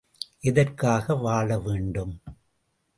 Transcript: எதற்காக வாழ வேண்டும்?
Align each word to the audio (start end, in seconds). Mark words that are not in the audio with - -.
எதற்காக 0.41 1.15
வாழ 1.15 1.59
வேண்டும்? 1.59 2.13